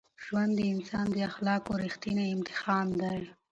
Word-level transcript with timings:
ژوند 0.25 0.51
د 0.57 0.59
انسان 0.73 1.05
د 1.13 1.17
اخلاقو 1.29 1.79
رښتینی 1.83 2.25
امتحان 2.35 2.87
دی. 3.01 3.19